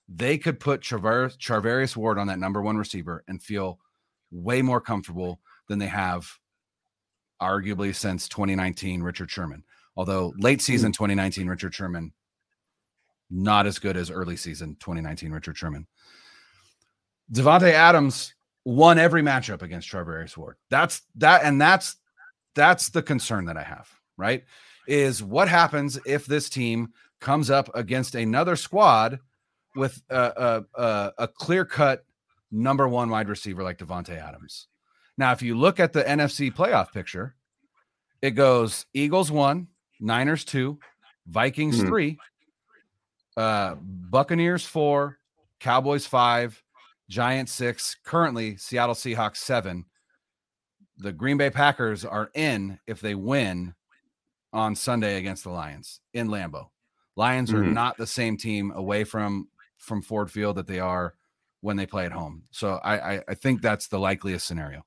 they 0.07 0.37
could 0.37 0.59
put 0.59 0.81
Charvarius, 0.81 1.37
Charvarius 1.37 1.95
Ward 1.95 2.17
on 2.17 2.27
that 2.27 2.39
number 2.39 2.61
one 2.61 2.77
receiver 2.77 3.23
and 3.27 3.41
feel 3.41 3.79
way 4.31 4.61
more 4.61 4.81
comfortable 4.81 5.39
than 5.67 5.79
they 5.79 5.87
have 5.87 6.27
arguably 7.41 7.93
since 7.95 8.27
2019 8.27 9.01
Richard 9.01 9.29
Sherman. 9.29 9.63
Although 9.95 10.33
late 10.37 10.59
hmm. 10.59 10.63
season 10.63 10.91
2019 10.91 11.47
Richard 11.47 11.73
Sherman 11.73 12.13
not 13.29 13.67
as 13.67 13.77
good 13.77 13.95
as 13.95 14.09
early 14.09 14.35
season 14.35 14.75
2019 14.79 15.31
Richard 15.31 15.57
Sherman. 15.57 15.87
Davante 17.31 17.71
Adams 17.71 18.33
won 18.65 18.97
every 18.99 19.21
matchup 19.21 19.61
against 19.61 19.89
Charvarius 19.89 20.35
Ward. 20.37 20.57
That's 20.69 21.01
that 21.15 21.43
and 21.43 21.59
that's 21.61 21.97
that's 22.55 22.89
the 22.89 23.01
concern 23.01 23.45
that 23.45 23.57
I 23.57 23.63
have, 23.63 23.89
right? 24.17 24.43
is 24.89 25.21
what 25.21 25.47
happens 25.47 25.99
if 26.05 26.25
this 26.25 26.49
team 26.49 26.91
comes 27.21 27.49
up 27.49 27.69
against 27.75 28.15
another 28.15 28.55
squad 28.55 29.19
with 29.75 30.01
a, 30.09 30.65
a, 30.75 31.13
a 31.19 31.27
clear 31.27 31.63
cut 31.63 32.03
number 32.51 32.87
one 32.87 33.09
wide 33.09 33.29
receiver 33.29 33.61
like 33.61 33.77
Davante 33.77 34.17
Adams. 34.17 34.67
Now, 35.17 35.31
if 35.31 35.41
you 35.41 35.55
look 35.55 35.79
at 35.79 35.93
the 35.93 36.03
NFC 36.03 36.51
playoff 36.51 36.91
picture, 36.91 37.35
it 38.21 38.31
goes 38.31 38.85
Eagles 38.93 39.31
one, 39.31 39.67
Niners 39.99 40.43
two, 40.43 40.79
Vikings 41.27 41.77
mm-hmm. 41.77 41.87
three, 41.87 42.17
uh, 43.37 43.75
Buccaneers 43.79 44.65
four, 44.65 45.19
Cowboys 45.59 46.07
five, 46.07 46.61
Giants 47.09 47.51
six, 47.51 47.97
currently 48.05 48.55
Seattle 48.57 48.95
Seahawks 48.95 49.37
seven. 49.37 49.85
The 50.97 51.11
Green 51.11 51.37
Bay 51.37 51.49
Packers 51.49 52.05
are 52.05 52.29
in 52.35 52.79
if 52.85 53.01
they 53.01 53.15
win 53.15 53.73
on 54.53 54.75
Sunday 54.75 55.17
against 55.17 55.43
the 55.43 55.49
Lions 55.49 56.01
in 56.13 56.27
Lambeau. 56.27 56.67
Lions 57.15 57.49
mm-hmm. 57.49 57.59
are 57.59 57.65
not 57.65 57.97
the 57.97 58.07
same 58.07 58.37
team 58.37 58.71
away 58.75 59.03
from 59.03 59.47
from 59.77 60.01
Ford 60.01 60.29
Field 60.29 60.57
that 60.57 60.67
they 60.67 60.79
are 60.79 61.15
when 61.61 61.77
they 61.77 61.85
play 61.85 62.05
at 62.05 62.11
home. 62.11 62.43
So 62.51 62.79
I, 62.83 63.15
I, 63.15 63.23
I 63.29 63.33
think 63.33 63.61
that's 63.61 63.87
the 63.87 63.99
likeliest 63.99 64.45
scenario. 64.45 64.85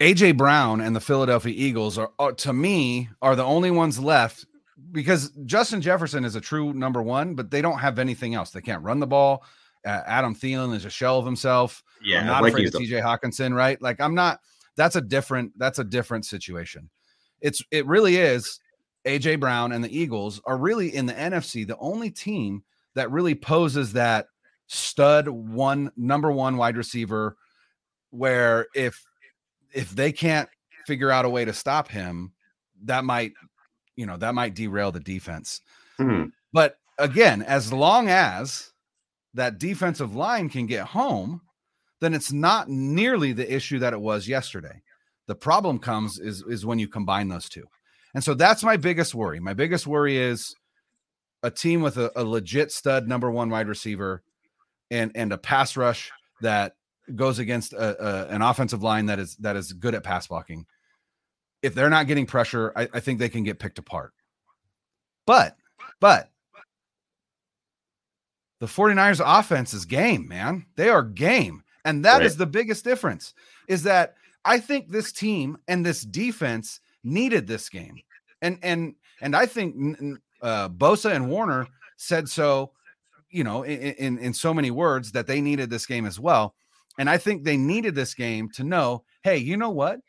AJ 0.00 0.38
Brown 0.38 0.80
and 0.80 0.96
the 0.96 1.00
Philadelphia 1.00 1.52
Eagles 1.54 1.98
are, 1.98 2.10
are, 2.18 2.32
to 2.32 2.52
me 2.54 3.10
are 3.20 3.36
the 3.36 3.44
only 3.44 3.70
ones 3.70 3.98
left 3.98 4.46
because 4.92 5.30
Justin 5.44 5.80
Jefferson 5.80 6.24
is 6.24 6.36
a 6.36 6.40
true 6.40 6.72
number 6.72 7.02
one, 7.02 7.34
but 7.34 7.50
they 7.50 7.62
don't 7.62 7.78
have 7.78 7.98
anything 7.98 8.34
else. 8.34 8.50
They 8.50 8.60
can't 8.60 8.82
run 8.82 9.00
the 9.00 9.06
ball. 9.06 9.44
Uh, 9.86 10.02
Adam 10.06 10.34
Thielen 10.34 10.74
is 10.74 10.84
a 10.84 10.90
shell 10.90 11.18
of 11.18 11.24
himself. 11.24 11.82
Yeah, 12.02 12.20
I'm 12.20 12.26
not 12.26 12.42
like 12.42 12.52
afraid 12.52 12.68
of 12.68 12.74
TJ 12.74 13.02
Hockenson, 13.02 13.54
right? 13.54 13.80
Like 13.80 14.00
I'm 14.00 14.14
not. 14.14 14.40
That's 14.76 14.96
a 14.96 15.00
different. 15.00 15.52
That's 15.58 15.78
a 15.78 15.84
different 15.84 16.26
situation. 16.26 16.90
It's 17.40 17.62
it 17.70 17.86
really 17.86 18.16
is. 18.16 18.60
AJ 19.06 19.40
Brown 19.40 19.72
and 19.72 19.82
the 19.82 19.98
Eagles 19.98 20.40
are 20.44 20.58
really 20.58 20.94
in 20.94 21.06
the 21.06 21.14
NFC 21.14 21.66
the 21.66 21.78
only 21.78 22.10
team 22.10 22.62
that 22.94 23.10
really 23.10 23.34
poses 23.34 23.94
that 23.94 24.26
stud 24.66 25.26
one 25.28 25.90
number 25.96 26.30
one 26.30 26.56
wide 26.56 26.76
receiver 26.76 27.36
where 28.10 28.66
if 28.74 29.02
if 29.72 29.90
they 29.90 30.12
can't 30.12 30.48
figure 30.86 31.10
out 31.10 31.24
a 31.24 31.30
way 31.30 31.44
to 31.44 31.52
stop 31.52 31.88
him 31.88 32.32
that 32.84 33.04
might 33.04 33.32
you 33.96 34.06
know 34.06 34.16
that 34.16 34.34
might 34.34 34.54
derail 34.54 34.92
the 34.92 35.00
defense 35.00 35.60
mm-hmm. 35.98 36.28
but 36.52 36.76
again 36.98 37.42
as 37.42 37.72
long 37.72 38.08
as 38.08 38.70
that 39.34 39.58
defensive 39.58 40.14
line 40.14 40.48
can 40.48 40.66
get 40.66 40.86
home, 40.86 41.40
then 42.00 42.14
it's 42.14 42.32
not 42.32 42.68
nearly 42.68 43.32
the 43.32 43.52
issue 43.52 43.78
that 43.78 43.92
it 43.92 44.00
was 44.00 44.26
yesterday. 44.26 44.82
The 45.26 45.34
problem 45.34 45.78
comes 45.78 46.18
is 46.18 46.42
is 46.42 46.66
when 46.66 46.78
you 46.78 46.88
combine 46.88 47.28
those 47.28 47.48
two. 47.48 47.64
And 48.14 48.24
so 48.24 48.34
that's 48.34 48.64
my 48.64 48.76
biggest 48.76 49.14
worry. 49.14 49.38
My 49.38 49.54
biggest 49.54 49.86
worry 49.86 50.16
is 50.16 50.54
a 51.44 51.50
team 51.50 51.82
with 51.82 51.96
a, 51.96 52.10
a 52.16 52.24
legit 52.24 52.72
stud 52.72 53.06
number 53.06 53.30
one 53.30 53.50
wide 53.50 53.68
receiver 53.68 54.22
and 54.90 55.12
and 55.14 55.32
a 55.32 55.38
pass 55.38 55.76
rush 55.76 56.10
that 56.40 56.74
goes 57.14 57.38
against 57.38 57.72
a, 57.72 58.04
a, 58.04 58.34
an 58.34 58.42
offensive 58.42 58.82
line 58.82 59.06
that 59.06 59.18
is 59.18 59.36
that 59.36 59.56
is 59.56 59.72
good 59.72 59.94
at 59.94 60.02
pass 60.02 60.26
blocking. 60.26 60.66
If 61.62 61.74
they're 61.74 61.90
not 61.90 62.06
getting 62.06 62.26
pressure, 62.26 62.72
I, 62.74 62.88
I 62.94 63.00
think 63.00 63.18
they 63.18 63.28
can 63.28 63.44
get 63.44 63.58
picked 63.58 63.78
apart. 63.78 64.12
But 65.26 65.56
but 66.00 66.30
the 68.60 68.66
49ers 68.66 69.22
offense 69.24 69.74
is 69.74 69.84
game, 69.84 70.28
man. 70.28 70.66
They 70.76 70.88
are 70.88 71.02
game. 71.02 71.62
And 71.84 72.04
that 72.04 72.18
right. 72.18 72.26
is 72.26 72.36
the 72.36 72.46
biggest 72.46 72.84
difference 72.84 73.34
is 73.68 73.82
that 73.84 74.16
I 74.44 74.58
think 74.58 74.88
this 74.88 75.12
team 75.12 75.58
and 75.66 75.84
this 75.84 76.02
defense 76.02 76.80
needed 77.02 77.46
this 77.46 77.68
game. 77.68 78.00
And 78.42 78.58
and 78.62 78.94
and 79.20 79.34
I 79.34 79.46
think 79.46 80.18
uh, 80.42 80.68
Bosa 80.68 81.14
and 81.14 81.28
Warner 81.28 81.66
said 81.96 82.28
so, 82.28 82.72
you 83.30 83.44
know, 83.44 83.62
in, 83.62 83.92
in 83.94 84.18
in 84.18 84.34
so 84.34 84.52
many 84.52 84.70
words 84.70 85.12
that 85.12 85.26
they 85.26 85.40
needed 85.40 85.70
this 85.70 85.86
game 85.86 86.06
as 86.06 86.18
well. 86.18 86.54
And 86.98 87.08
I 87.08 87.16
think 87.16 87.44
they 87.44 87.56
needed 87.56 87.94
this 87.94 88.14
game 88.14 88.50
to 88.50 88.64
know, 88.64 89.04
hey, 89.22 89.38
you 89.38 89.56
know 89.56 89.70
what? 89.70 90.00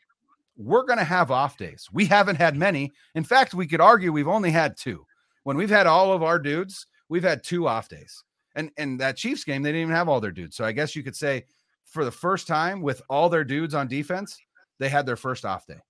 We're 0.56 0.84
going 0.84 0.98
to 0.98 1.04
have 1.04 1.30
off 1.30 1.56
days. 1.56 1.88
We 1.92 2.06
haven't 2.06 2.36
had 2.36 2.56
many. 2.56 2.92
In 3.14 3.24
fact, 3.24 3.54
we 3.54 3.66
could 3.66 3.80
argue 3.80 4.12
we've 4.12 4.28
only 4.28 4.50
had 4.50 4.76
two. 4.76 5.06
When 5.44 5.56
we've 5.56 5.70
had 5.70 5.86
all 5.86 6.12
of 6.12 6.22
our 6.22 6.38
dudes, 6.38 6.86
we've 7.08 7.22
had 7.22 7.42
two 7.42 7.66
off 7.66 7.88
days. 7.88 8.22
And 8.54 8.70
and 8.76 9.00
that 9.00 9.16
Chiefs 9.16 9.44
game, 9.44 9.62
they 9.62 9.70
didn't 9.70 9.82
even 9.82 9.94
have 9.94 10.08
all 10.08 10.20
their 10.20 10.30
dudes. 10.30 10.56
So 10.56 10.64
I 10.64 10.72
guess 10.72 10.94
you 10.94 11.02
could 11.02 11.16
say 11.16 11.44
for 11.86 12.04
the 12.04 12.10
first 12.10 12.46
time 12.46 12.82
with 12.82 13.02
all 13.08 13.28
their 13.28 13.44
dudes 13.44 13.74
on 13.74 13.88
defense, 13.88 14.38
they 14.78 14.88
had 14.88 15.06
their 15.06 15.16
first 15.16 15.44
off 15.44 15.66
day. 15.66 15.80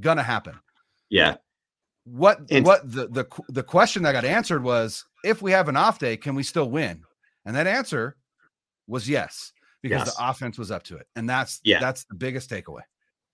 Gonna 0.00 0.22
happen. 0.22 0.58
Yeah. 1.08 1.36
What 2.04 2.40
and- 2.50 2.64
what 2.64 2.90
the 2.90 3.08
the 3.08 3.26
the 3.48 3.62
question 3.62 4.02
that 4.02 4.12
got 4.12 4.24
answered 4.24 4.62
was 4.62 5.04
if 5.24 5.40
we 5.40 5.50
have 5.52 5.68
an 5.68 5.76
off 5.76 5.98
day, 5.98 6.16
can 6.16 6.34
we 6.34 6.42
still 6.42 6.70
win? 6.70 7.02
And 7.46 7.56
that 7.56 7.66
answer 7.66 8.16
was 8.86 9.08
yes, 9.08 9.52
because 9.82 10.06
yes. 10.06 10.16
the 10.16 10.28
offense 10.28 10.58
was 10.58 10.70
up 10.70 10.82
to 10.84 10.96
it. 10.96 11.06
And 11.16 11.28
that's 11.28 11.60
yeah. 11.64 11.80
that's 11.80 12.04
the 12.04 12.14
biggest 12.14 12.50
takeaway. 12.50 12.82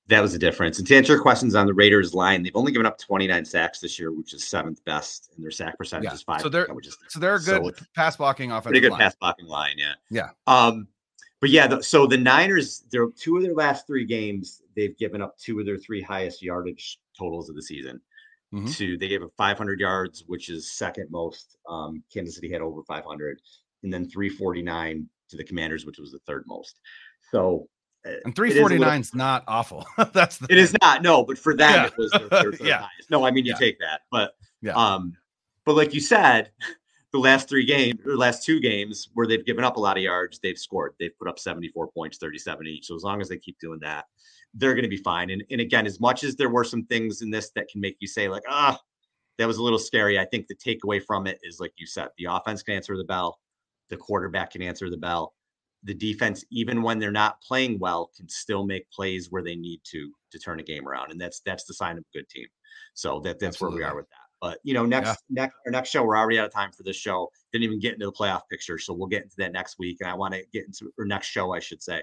That 0.08 0.20
was 0.20 0.32
the 0.32 0.38
difference. 0.38 0.78
And 0.78 0.86
to 0.86 0.96
answer 0.96 1.14
your 1.14 1.22
questions 1.22 1.54
on 1.54 1.66
the 1.66 1.72
Raiders 1.72 2.12
line, 2.12 2.42
they've 2.42 2.54
only 2.54 2.72
given 2.72 2.84
up 2.84 2.98
29 2.98 3.44
sacks 3.44 3.80
this 3.80 3.98
year, 3.98 4.12
which 4.12 4.34
is 4.34 4.44
seventh 4.44 4.84
best, 4.84 5.30
and 5.34 5.42
their 5.42 5.50
sack 5.50 5.78
percentage 5.78 6.04
yeah. 6.04 6.14
is 6.14 6.22
five. 6.22 6.42
So 6.42 6.50
they're 6.50 6.66
which 6.66 6.86
is, 6.86 6.98
so 7.08 7.18
they're 7.18 7.36
a 7.36 7.40
good 7.40 7.76
so 7.78 7.84
pass 7.96 8.16
blocking 8.16 8.50
offense. 8.50 8.64
Pretty 8.64 8.80
good 8.80 8.92
line. 8.92 9.00
pass 9.00 9.14
blocking 9.14 9.46
line, 9.46 9.76
yeah. 9.78 9.94
Yeah. 10.10 10.28
Um, 10.46 10.88
but 11.40 11.50
yeah, 11.50 11.66
the, 11.66 11.82
so 11.82 12.06
the 12.06 12.18
Niners, 12.18 12.84
they're 12.90 13.08
two 13.10 13.36
of 13.36 13.42
their 13.42 13.54
last 13.54 13.86
three 13.86 14.04
games, 14.04 14.62
they've 14.76 14.96
given 14.98 15.22
up 15.22 15.38
two 15.38 15.58
of 15.58 15.66
their 15.66 15.78
three 15.78 16.02
highest 16.02 16.42
yardage 16.42 16.98
totals 17.18 17.48
of 17.48 17.56
the 17.56 17.62
season. 17.62 18.00
Mm-hmm. 18.54 18.66
To 18.66 18.98
they 18.98 19.08
gave 19.08 19.22
up 19.22 19.32
500 19.36 19.80
yards, 19.80 20.24
which 20.26 20.48
is 20.48 20.70
second 20.70 21.10
most. 21.10 21.56
Um, 21.68 22.02
Kansas 22.12 22.36
City 22.36 22.52
had 22.52 22.60
over 22.60 22.82
500, 22.84 23.40
and 23.82 23.92
then 23.92 24.08
349 24.08 25.08
to 25.30 25.36
the 25.36 25.44
Commanders, 25.44 25.84
which 25.84 25.98
was 25.98 26.12
the 26.12 26.20
third 26.20 26.44
most. 26.46 26.78
So 27.32 27.68
and 28.04 28.36
349 28.36 29.00
is 29.00 29.14
not 29.14 29.44
awful. 29.48 29.86
That's 30.12 30.38
the 30.38 30.46
it 30.50 30.58
is 30.58 30.74
not 30.82 31.02
no, 31.02 31.24
but 31.24 31.38
for 31.38 31.56
them 31.56 31.74
yeah. 31.74 31.86
it 31.86 31.96
was 31.96 32.10
their, 32.10 32.28
their, 32.28 32.50
their 32.52 32.54
yeah. 32.66 32.78
highest. 32.78 33.10
No, 33.10 33.24
I 33.24 33.30
mean 33.30 33.44
you 33.44 33.52
yeah. 33.52 33.58
take 33.58 33.78
that, 33.80 34.02
but 34.10 34.32
yeah. 34.60 34.72
um, 34.72 35.14
but 35.64 35.76
like 35.76 35.94
you 35.94 36.00
said, 36.00 36.50
the 37.12 37.18
last 37.18 37.48
three 37.48 37.64
games 37.64 38.00
or 38.04 38.16
last 38.16 38.44
two 38.44 38.60
games 38.60 39.08
where 39.14 39.26
they've 39.26 39.46
given 39.46 39.64
up 39.64 39.76
a 39.76 39.80
lot 39.80 39.96
of 39.96 40.02
yards, 40.02 40.40
they've 40.42 40.58
scored. 40.58 40.94
They've 40.98 41.16
put 41.16 41.28
up 41.28 41.38
74 41.38 41.88
points, 41.92 42.18
37 42.18 42.66
each. 42.66 42.86
So 42.86 42.96
as 42.96 43.04
long 43.04 43.20
as 43.20 43.28
they 43.28 43.38
keep 43.38 43.58
doing 43.60 43.78
that, 43.82 44.06
they're 44.52 44.74
going 44.74 44.82
to 44.82 44.88
be 44.88 44.96
fine. 44.96 45.30
And, 45.30 45.44
and 45.50 45.60
again, 45.60 45.86
as 45.86 46.00
much 46.00 46.24
as 46.24 46.34
there 46.34 46.48
were 46.48 46.64
some 46.64 46.84
things 46.86 47.22
in 47.22 47.30
this 47.30 47.50
that 47.54 47.68
can 47.68 47.80
make 47.80 47.96
you 48.00 48.08
say, 48.08 48.28
like, 48.28 48.42
ah, 48.48 48.78
that 49.38 49.46
was 49.46 49.58
a 49.58 49.62
little 49.62 49.78
scary, 49.78 50.18
I 50.18 50.24
think 50.24 50.46
the 50.46 50.56
takeaway 50.56 51.02
from 51.02 51.26
it 51.26 51.38
is, 51.42 51.60
like 51.60 51.72
you 51.76 51.86
said, 51.86 52.08
the 52.18 52.26
offense 52.30 52.62
can 52.62 52.74
answer 52.74 52.96
the 52.96 53.04
bell, 53.04 53.38
the 53.90 53.96
quarterback 53.96 54.52
can 54.52 54.62
answer 54.62 54.90
the 54.90 54.96
bell. 54.96 55.34
The 55.84 55.94
defense, 55.94 56.44
even 56.50 56.82
when 56.82 56.98
they're 56.98 57.12
not 57.12 57.40
playing 57.42 57.78
well, 57.78 58.10
can 58.16 58.28
still 58.28 58.64
make 58.64 58.90
plays 58.90 59.30
where 59.30 59.42
they 59.42 59.54
need 59.54 59.80
to 59.92 60.10
to 60.32 60.38
turn 60.38 60.60
a 60.60 60.62
game 60.62 60.88
around, 60.88 61.10
and 61.10 61.20
that's 61.20 61.40
that's 61.40 61.64
the 61.64 61.74
sign 61.74 61.98
of 61.98 62.04
a 62.04 62.18
good 62.18 62.28
team. 62.28 62.46
So 62.94 63.20
that 63.20 63.38
that's 63.38 63.56
Absolutely. 63.56 63.80
where 63.80 63.88
we 63.88 63.92
are 63.92 63.96
with 63.96 64.08
that. 64.08 64.24
But 64.40 64.58
you 64.62 64.74
know, 64.74 64.84
next 64.84 65.08
yeah. 65.30 65.42
next 65.42 65.56
our 65.66 65.72
next 65.72 65.90
show, 65.90 66.02
we're 66.02 66.18
already 66.18 66.38
out 66.38 66.46
of 66.46 66.52
time 66.52 66.70
for 66.72 66.82
this 66.82 66.96
show. 66.96 67.30
Didn't 67.52 67.64
even 67.64 67.80
get 67.80 67.94
into 67.94 68.06
the 68.06 68.12
playoff 68.12 68.42
picture, 68.50 68.78
so 68.78 68.92
we'll 68.92 69.08
get 69.08 69.22
into 69.22 69.36
that 69.38 69.52
next 69.52 69.78
week. 69.78 69.98
And 70.00 70.10
I 70.10 70.14
want 70.14 70.34
to 70.34 70.42
get 70.52 70.66
into 70.66 70.92
our 70.98 71.04
next 71.04 71.28
show, 71.28 71.54
I 71.54 71.60
should 71.60 71.82
say, 71.82 72.02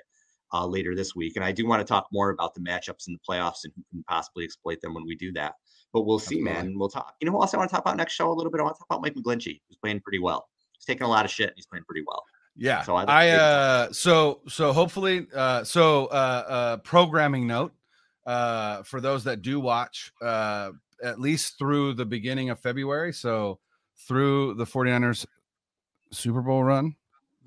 uh, 0.54 0.66
later 0.66 0.96
this 0.96 1.16
week. 1.16 1.36
And 1.36 1.46
I 1.46 1.52
do 1.52 1.68
want 1.68 1.82
to 1.82 1.86
talk 1.86 2.08
more 2.12 2.30
about 2.30 2.54
the 2.54 2.62
matchups 2.62 3.08
in 3.08 3.14
the 3.14 3.20
playoffs 3.28 3.64
and 3.64 3.74
who 3.76 3.84
can 3.92 4.04
possibly 4.08 4.44
exploit 4.44 4.82
them 4.82 4.94
when 4.94 5.06
we 5.06 5.16
do 5.16 5.32
that. 5.34 5.54
But 5.94 6.04
we'll 6.04 6.20
see, 6.20 6.40
Absolutely. 6.40 6.70
man. 6.70 6.80
We'll 6.80 6.90
talk. 6.90 7.14
You 7.22 7.26
know 7.26 7.34
who 7.34 7.42
else 7.42 7.54
I 7.54 7.58
want 7.58 7.70
to 7.70 7.76
talk 7.76 7.84
about 7.84 7.98
next 7.98 8.14
show 8.14 8.32
a 8.32 8.34
little 8.34 8.52
bit? 8.52 8.60
I 8.62 8.64
want 8.64 8.76
to 8.76 8.80
talk 8.80 8.88
about 8.90 9.02
Mike 9.02 9.16
McGlinchey, 9.16 9.62
who's 9.68 9.78
playing 9.78 10.02
pretty 10.02 10.20
well. 10.20 10.48
He's 10.74 10.86
taking 10.86 11.04
a 11.04 11.10
lot 11.10 11.26
of 11.26 11.32
shit 11.32 11.48
and 11.48 11.56
he's 11.56 11.68
playing 11.68 11.84
pretty 11.88 12.04
well. 12.08 12.24
Yeah. 12.56 12.84
So 12.84 12.96
I, 12.96 13.04
I 13.04 13.30
uh 13.30 13.92
so 13.92 14.42
so 14.48 14.74
hopefully 14.74 15.28
uh 15.34 15.64
so 15.64 16.08
uh 16.08 16.44
uh 16.48 16.78
programming 16.78 17.48
note 17.48 17.74
uh 18.26 18.84
for 18.84 19.02
those 19.02 19.24
that 19.24 19.42
do 19.42 19.60
watch 19.60 20.12
uh 20.22 20.72
at 21.04 21.20
least 21.20 21.58
through 21.58 21.94
the 21.94 22.06
beginning 22.06 22.50
of 22.50 22.60
February. 22.60 23.14
So 23.14 23.60
through 24.08 24.56
the 24.56 24.66
49ers 24.66 25.26
Super 26.12 26.42
Bowl 26.42 26.64
run. 26.64 26.96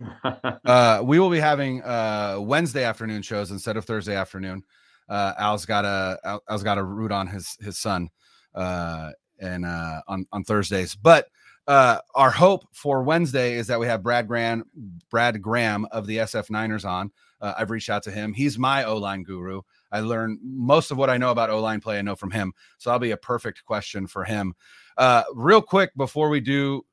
uh, 0.65 1.01
we 1.05 1.19
will 1.19 1.31
be 1.31 1.39
having 1.39 1.83
uh, 1.83 2.39
Wednesday 2.41 2.85
afternoon 2.85 3.23
shows 3.23 3.51
instead 3.51 3.77
of 3.77 3.85
Thursday 3.85 4.17
afternoon. 4.17 4.63
Uh, 5.09 5.35
Al's 5.39 5.67
got 5.67 5.85
a 5.85 6.41
Al's 6.49 6.63
got 6.63 6.79
a 6.79 6.83
root 6.83 7.13
on 7.13 7.27
his 7.27 7.57
his 7.61 7.79
son 7.79 8.09
uh, 8.55 9.11
and 9.39 9.65
uh, 9.65 10.01
on 10.09 10.27
on 10.33 10.43
Thursdays. 10.45 10.95
But 10.95 11.29
uh, 11.67 11.99
our 12.15 12.31
hope 12.31 12.67
for 12.73 13.03
Wednesday 13.03 13.55
is 13.55 13.67
that 13.69 13.81
we 13.81 13.87
have 13.87 14.03
Brad 14.03 14.29
Graham 14.29 14.65
Brad 15.11 15.41
Graham 15.41 15.87
of 15.91 16.07
the 16.07 16.19
SF 16.19 16.51
Niners 16.51 16.85
on. 16.85 17.11
Uh, 17.41 17.55
I've 17.59 17.71
reached 17.71 17.91
out 17.91 18.03
to 18.05 18.11
him. 18.11 18.33
He's 18.33 18.59
my 18.59 18.85
O 18.85 18.97
line 18.97 19.23
guru. 19.23 19.63
I 19.91 20.01
learn 20.01 20.39
most 20.43 20.91
of 20.91 20.99
what 20.99 21.11
I 21.11 21.17
know 21.17 21.31
about 21.31 21.51
O 21.51 21.61
line 21.61 21.81
play. 21.81 21.99
I 21.99 22.03
know 22.03 22.17
from 22.17 22.31
him, 22.31 22.53
so 22.79 22.91
I'll 22.91 22.99
be 22.99 23.13
a 23.13 23.17
perfect 23.17 23.65
question 23.65 24.07
for 24.07 24.25
him. 24.25 24.55
Uh, 24.97 25.25
real 25.35 25.61
quick 25.63 25.91
before 25.97 26.29
we 26.29 26.41
do 26.41 26.85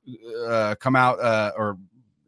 uh, 0.48 0.76
come 0.80 0.96
out 0.96 1.20
uh, 1.20 1.52
or 1.58 1.78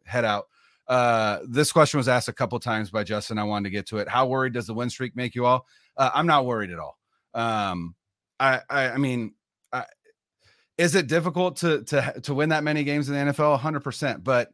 head 0.04 0.24
out, 0.24 0.46
uh, 0.88 1.38
this 1.48 1.72
question 1.72 1.98
was 1.98 2.08
asked 2.08 2.28
a 2.28 2.32
couple 2.32 2.58
times 2.60 2.90
by 2.90 3.04
Justin. 3.04 3.38
I 3.38 3.44
wanted 3.44 3.64
to 3.64 3.70
get 3.70 3.86
to 3.86 3.98
it. 3.98 4.08
How 4.08 4.26
worried 4.26 4.52
does 4.52 4.66
the 4.66 4.74
win 4.74 4.90
streak 4.90 5.16
make 5.16 5.34
you 5.34 5.46
all? 5.46 5.66
Uh, 5.96 6.10
I'm 6.14 6.26
not 6.26 6.44
worried 6.44 6.70
at 6.70 6.78
all. 6.78 6.98
Um, 7.32 7.94
I, 8.38 8.60
I, 8.68 8.90
I 8.90 8.96
mean, 8.98 9.34
I, 9.72 9.84
is 10.78 10.94
it 10.94 11.06
difficult 11.06 11.56
to 11.58 11.82
to 11.84 12.20
to 12.22 12.34
win 12.34 12.50
that 12.50 12.64
many 12.64 12.84
games 12.84 13.08
in 13.08 13.14
the 13.14 13.32
NFL? 13.32 13.50
100, 13.50 13.80
percent 13.80 14.24
but 14.24 14.50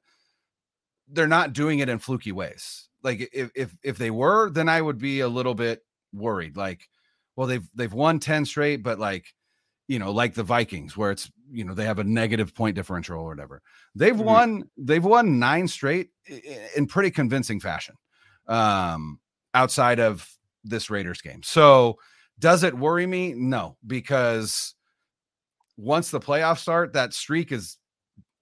they're 1.08 1.26
not 1.26 1.52
doing 1.52 1.80
it 1.80 1.88
in 1.88 1.98
fluky 1.98 2.32
ways. 2.32 2.88
Like 3.02 3.30
if 3.32 3.50
if 3.54 3.76
if 3.82 3.98
they 3.98 4.10
were, 4.10 4.50
then 4.50 4.68
I 4.68 4.80
would 4.80 4.98
be 4.98 5.20
a 5.20 5.28
little 5.28 5.54
bit 5.54 5.82
worried. 6.12 6.56
Like, 6.56 6.88
well, 7.36 7.46
they've 7.46 7.68
they've 7.74 7.92
won 7.92 8.20
10 8.20 8.44
straight, 8.44 8.82
but 8.82 8.98
like, 8.98 9.34
you 9.88 9.98
know, 9.98 10.12
like 10.12 10.34
the 10.34 10.42
Vikings, 10.42 10.96
where 10.96 11.10
it's 11.10 11.30
you 11.52 11.64
know, 11.64 11.74
they 11.74 11.84
have 11.84 11.98
a 11.98 12.04
negative 12.04 12.54
point 12.54 12.76
differential 12.76 13.18
or 13.18 13.28
whatever. 13.28 13.60
They've 13.94 14.14
mm-hmm. 14.14 14.24
won, 14.24 14.70
they've 14.76 15.04
won 15.04 15.40
nine 15.40 15.66
straight 15.66 16.10
in 16.76 16.86
pretty 16.86 17.10
convincing 17.10 17.58
fashion. 17.58 17.96
Um, 18.46 19.18
outside 19.54 19.98
of 19.98 20.28
this 20.64 20.90
Raiders 20.90 21.20
game. 21.20 21.42
So 21.42 21.98
does 22.38 22.62
it 22.62 22.76
worry 22.76 23.06
me? 23.06 23.34
No, 23.34 23.76
because 23.86 24.74
once 25.80 26.10
the 26.10 26.20
playoffs 26.20 26.58
start, 26.58 26.92
that 26.92 27.14
streak 27.14 27.52
is, 27.52 27.78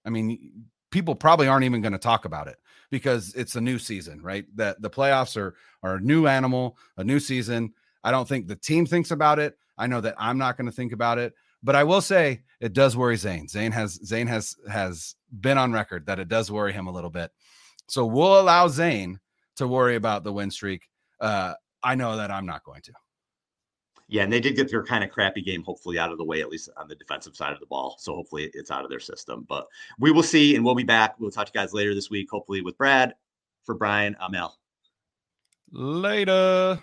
I 0.05 0.09
mean, 0.09 0.65
people 0.91 1.15
probably 1.15 1.47
aren't 1.47 1.65
even 1.65 1.81
going 1.81 1.93
to 1.93 1.99
talk 1.99 2.25
about 2.25 2.47
it 2.47 2.57
because 2.89 3.33
it's 3.35 3.55
a 3.55 3.61
new 3.61 3.79
season, 3.79 4.21
right? 4.21 4.45
That 4.55 4.81
the 4.81 4.89
playoffs 4.89 5.37
are 5.37 5.55
are 5.83 5.95
a 5.95 6.01
new 6.01 6.27
animal, 6.27 6.77
a 6.97 7.03
new 7.03 7.19
season. 7.19 7.73
I 8.03 8.11
don't 8.11 8.27
think 8.27 8.47
the 8.47 8.55
team 8.55 8.85
thinks 8.85 9.11
about 9.11 9.39
it. 9.39 9.57
I 9.77 9.87
know 9.87 10.01
that 10.01 10.15
I'm 10.17 10.37
not 10.37 10.57
going 10.57 10.65
to 10.65 10.75
think 10.75 10.91
about 10.91 11.17
it, 11.17 11.33
but 11.63 11.75
I 11.75 11.83
will 11.83 12.01
say 12.01 12.41
it 12.59 12.73
does 12.73 12.97
worry 12.97 13.15
Zane. 13.15 13.47
Zane 13.47 13.71
has 13.71 13.99
Zane 14.05 14.27
has 14.27 14.55
has 14.69 15.15
been 15.39 15.57
on 15.57 15.71
record 15.71 16.05
that 16.07 16.19
it 16.19 16.27
does 16.27 16.51
worry 16.51 16.73
him 16.73 16.87
a 16.87 16.91
little 16.91 17.09
bit. 17.09 17.31
So 17.87 18.05
we'll 18.05 18.39
allow 18.39 18.67
Zane 18.67 19.19
to 19.55 19.67
worry 19.67 19.95
about 19.95 20.23
the 20.23 20.33
win 20.33 20.51
streak. 20.51 20.89
Uh, 21.19 21.53
I 21.83 21.95
know 21.95 22.17
that 22.17 22.31
I'm 22.31 22.45
not 22.45 22.63
going 22.63 22.81
to. 22.83 22.93
Yeah, 24.11 24.23
and 24.23 24.33
they 24.33 24.39
did 24.39 24.55
get 24.55 24.71
their 24.71 24.83
kind 24.83 25.03
of 25.03 25.11
crappy 25.11 25.41
game 25.41 25.63
hopefully 25.63 25.99
out 25.99 26.11
of 26.11 26.17
the 26.17 26.23
way, 26.23 26.41
at 26.41 26.49
least 26.49 26.67
on 26.75 26.87
the 26.87 26.95
defensive 26.95 27.35
side 27.35 27.53
of 27.53 27.59
the 27.59 27.67
ball. 27.67 27.95
So 27.99 28.15
hopefully 28.15 28.49
it's 28.55 28.71
out 28.71 28.83
of 28.83 28.89
their 28.89 28.99
system. 28.99 29.45
But 29.47 29.67
we 29.99 30.11
will 30.11 30.23
see, 30.23 30.55
and 30.55 30.65
we'll 30.65 30.73
be 30.73 30.83
back. 30.83 31.19
We'll 31.19 31.29
talk 31.29 31.45
to 31.45 31.51
you 31.53 31.61
guys 31.61 31.73
later 31.73 31.93
this 31.93 32.09
week, 32.09 32.27
hopefully 32.31 32.61
with 32.61 32.77
Brad. 32.77 33.13
For 33.65 33.75
Brian, 33.75 34.17
I'm 34.19 34.33
Al. 34.33 34.57
Later. 35.71 36.81